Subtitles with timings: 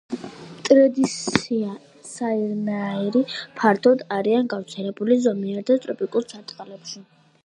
[0.51, 3.21] მტრედისნაირნი
[3.59, 7.03] ფართოდ არიან გავრცელებული ზომიერ და ტროპიკულ სარტყელებში.